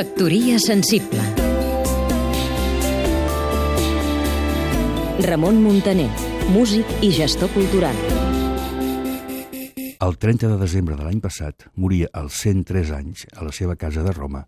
Factoria 0.00 0.56
sensible 0.58 1.20
Ramon 5.26 5.58
Muntaner, 5.60 6.08
músic 6.54 6.88
i 7.04 7.10
gestor 7.12 7.50
cultural. 7.52 7.98
El 10.00 10.16
30 10.16 10.48
de 10.54 10.56
desembre 10.56 10.96
de 10.96 11.04
l'any 11.04 11.20
passat 11.20 11.68
moria 11.76 12.08
als 12.16 12.40
103 12.46 12.94
anys 12.96 13.26
a 13.36 13.44
la 13.44 13.52
seva 13.52 13.76
casa 13.76 14.00
de 14.00 14.16
Roma 14.16 14.46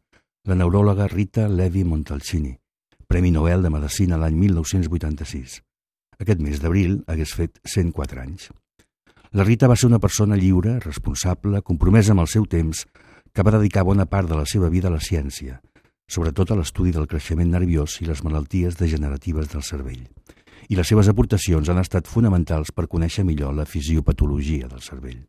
la 0.49 0.57
neuròloga 0.57 1.11
Rita 1.13 1.45
Levi 1.53 1.85
Montalcini, 1.85 2.57
Premi 3.05 3.37
Nobel 3.37 3.61
de 3.61 3.77
Medicina 3.77 4.17
l'any 4.17 4.41
1986. 4.47 5.61
Aquest 6.17 6.41
mes 6.41 6.65
d'abril 6.65 7.03
hagués 7.05 7.37
fet 7.37 7.61
104 7.69 8.25
anys. 8.25 8.49
La 9.37 9.45
Rita 9.45 9.69
va 9.69 9.77
ser 9.77 9.93
una 9.93 10.01
persona 10.01 10.41
lliure, 10.41 10.79
responsable, 10.81 11.61
compromesa 11.61 12.17
amb 12.17 12.25
el 12.25 12.33
seu 12.41 12.49
temps, 12.49 12.87
que 13.33 13.43
va 13.43 13.55
dedicar 13.57 13.85
bona 13.89 14.05
part 14.07 14.29
de 14.29 14.37
la 14.37 14.47
seva 14.47 14.69
vida 14.69 14.89
a 14.89 14.95
la 14.95 15.01
ciència, 15.01 15.61
sobretot 16.09 16.53
a 16.53 16.59
l'estudi 16.59 16.93
del 16.93 17.09
creixement 17.09 17.49
nerviós 17.49 17.97
i 18.03 18.09
les 18.09 18.21
malalties 18.25 18.77
degeneratives 18.77 19.49
del 19.53 19.65
cervell. 19.65 20.05
I 20.69 20.77
les 20.77 20.89
seves 20.89 21.09
aportacions 21.09 21.69
han 21.69 21.81
estat 21.81 22.09
fonamentals 22.09 22.73
per 22.77 22.89
conèixer 22.93 23.25
millor 23.25 23.57
la 23.57 23.67
fisiopatologia 23.67 24.69
del 24.69 24.85
cervell. 24.85 25.25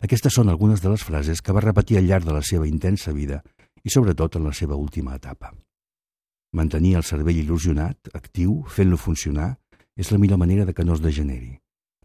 Aquestes 0.00 0.32
són 0.32 0.48
algunes 0.48 0.80
de 0.80 0.88
les 0.88 1.04
frases 1.04 1.42
que 1.44 1.52
va 1.52 1.60
repetir 1.60 1.98
al 2.00 2.08
llarg 2.08 2.24
de 2.24 2.32
la 2.32 2.42
seva 2.42 2.66
intensa 2.66 3.12
vida 3.12 3.42
i 3.84 3.92
sobretot 3.92 4.40
en 4.40 4.48
la 4.48 4.56
seva 4.56 4.80
última 4.80 5.14
etapa. 5.20 5.52
Mantenir 6.56 6.96
el 6.98 7.04
cervell 7.06 7.38
il·lusionat, 7.44 8.10
actiu, 8.16 8.62
fent-lo 8.66 8.96
funcionar, 8.96 9.54
és 9.94 10.10
la 10.10 10.18
millor 10.18 10.40
manera 10.40 10.64
de 10.64 10.74
que 10.74 10.84
no 10.84 10.96
es 10.96 11.04
degeneri. 11.04 11.58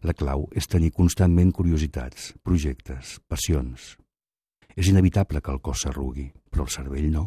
La 0.04 0.12
clau 0.12 0.46
és 0.52 0.68
tenir 0.68 0.92
constantment 0.92 1.50
curiositats, 1.56 2.34
projectes, 2.44 3.16
passions, 3.26 3.96
és 4.76 4.92
inevitable 4.92 5.40
que 5.40 5.50
el 5.52 5.62
cos 5.64 5.86
s'arrugui, 5.86 6.28
però 6.52 6.66
el 6.66 6.74
cervell 6.74 7.08
no. 7.10 7.24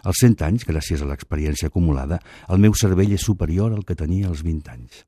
Als 0.00 0.22
100 0.24 0.40
anys, 0.46 0.64
gràcies 0.64 1.02
a 1.04 1.08
l'experiència 1.10 1.68
acumulada, 1.68 2.20
el 2.48 2.58
meu 2.58 2.72
cervell 2.72 3.12
és 3.12 3.24
superior 3.26 3.74
al 3.76 3.84
que 3.84 3.98
tenia 3.98 4.30
als 4.30 4.42
20 4.46 4.72
anys. 4.72 5.04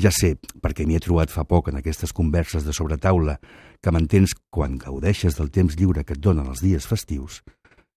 Ja 0.00 0.10
sé, 0.14 0.34
perquè 0.62 0.86
m'hi 0.86 0.96
he 0.96 1.02
trobat 1.04 1.30
fa 1.30 1.44
poc 1.44 1.68
en 1.70 1.78
aquestes 1.78 2.14
converses 2.16 2.64
de 2.64 2.72
sobretaula, 2.74 3.36
que 3.82 3.92
m'entens 3.92 4.34
quan 4.50 4.78
gaudeixes 4.80 5.36
del 5.36 5.52
temps 5.52 5.76
lliure 5.76 6.04
que 6.04 6.16
et 6.16 6.22
donen 6.22 6.48
els 6.48 6.64
dies 6.64 6.88
festius, 6.88 7.42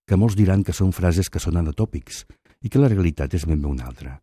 que 0.07 0.19
molts 0.19 0.35
diran 0.35 0.63
que 0.63 0.75
són 0.75 0.91
frases 0.91 1.31
que 1.31 1.41
són 1.41 1.57
anatòpics 1.57 2.25
i 2.63 2.69
que 2.69 2.79
la 2.79 2.91
realitat 2.91 3.33
és 3.33 3.47
ben 3.47 3.61
bé 3.63 3.71
una 3.71 3.87
altra. 3.87 4.19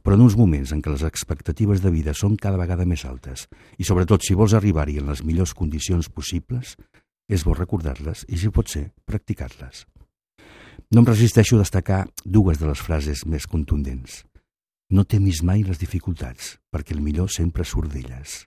Però 0.00 0.16
en 0.16 0.24
uns 0.24 0.36
moments 0.36 0.72
en 0.72 0.80
què 0.82 0.92
les 0.92 1.04
expectatives 1.04 1.82
de 1.84 1.92
vida 1.92 2.14
són 2.16 2.36
cada 2.40 2.58
vegada 2.58 2.86
més 2.88 3.04
altes 3.04 3.46
i 3.76 3.84
sobretot 3.84 4.24
si 4.24 4.34
vols 4.34 4.54
arribar-hi 4.56 4.98
en 4.98 5.10
les 5.12 5.22
millors 5.26 5.52
condicions 5.54 6.08
possibles, 6.08 6.76
és 7.30 7.46
bo 7.46 7.54
recordar-les 7.54 8.26
i, 8.28 8.36
si 8.36 8.50
pot 8.50 8.68
ser, 8.68 8.90
practicar-les. 9.06 9.86
No 10.90 11.04
em 11.04 11.06
resisteixo 11.06 11.56
a 11.56 11.62
destacar 11.62 12.02
dues 12.24 12.58
de 12.58 12.66
les 12.66 12.80
frases 12.82 13.22
més 13.24 13.46
contundents. 13.46 14.24
No 14.90 15.06
temis 15.06 15.44
mai 15.46 15.62
les 15.62 15.78
dificultats, 15.78 16.56
perquè 16.74 16.96
el 16.96 17.04
millor 17.04 17.30
sempre 17.30 17.62
surt 17.62 17.92
d'elles. 17.94 18.40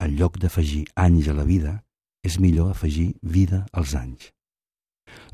En 0.00 0.16
lloc 0.16 0.38
d'afegir 0.40 0.86
anys 0.96 1.28
a 1.28 1.36
la 1.36 1.44
vida, 1.44 1.82
és 2.24 2.38
millor 2.40 2.70
afegir 2.72 3.12
vida 3.20 3.66
als 3.72 3.92
anys. 3.98 4.30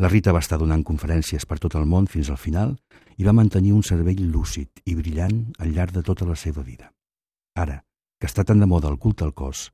La 0.02 0.10
Rita 0.10 0.32
va 0.34 0.42
estar 0.42 0.58
donant 0.58 0.82
conferències 0.82 1.46
per 1.46 1.60
tot 1.62 1.76
el 1.78 1.86
món 1.86 2.08
fins 2.10 2.32
al 2.32 2.40
final 2.40 2.74
i 3.16 3.26
va 3.26 3.36
mantenir 3.36 3.74
un 3.76 3.84
cervell 3.86 4.24
lúcid 4.32 4.82
i 4.86 4.96
brillant 4.98 5.52
al 5.58 5.70
llarg 5.76 5.94
de 5.94 6.02
tota 6.02 6.26
la 6.26 6.34
seva 6.34 6.64
vida. 6.66 6.90
Ara, 7.54 7.84
que 8.18 8.26
està 8.26 8.42
tan 8.42 8.58
de 8.58 8.66
moda 8.66 8.90
el 8.90 8.98
culte 8.98 9.22
al 9.22 9.34
cos, 9.34 9.68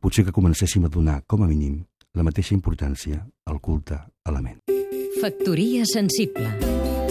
potser 0.00 0.24
que 0.24 0.34
comencéssim 0.34 0.84
a 0.84 0.90
donar, 0.90 1.22
com 1.26 1.44
a 1.44 1.50
mínim, 1.50 1.84
la 2.14 2.22
mateixa 2.22 2.54
importància 2.54 3.24
al 3.50 3.60
culte 3.60 3.98
a 3.98 4.34
la 4.34 4.42
ment. 4.44 4.60
Factoria 5.20 5.84
sensible 5.88 7.03